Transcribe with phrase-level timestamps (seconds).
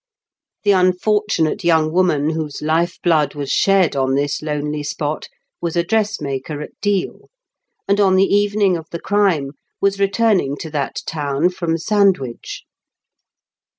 [0.63, 5.27] The unfortunate young woman whose life blood was shed on this lonely spot
[5.61, 7.29] was a dress maker at Deal,
[7.87, 12.63] and, on the evening of the crime, was returning to that town from Sand wich.